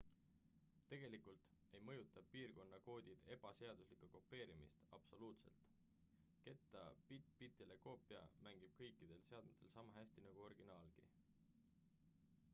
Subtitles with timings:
[0.91, 5.67] tegelikult ei mõjuta piirkonnakoodid ebaseaduslikku kopeerimist absoluutselt
[6.47, 6.81] ketta
[7.11, 11.07] bitt-bitile koopia mängib kõikidel seadmetel sama hästi nagu originaalgi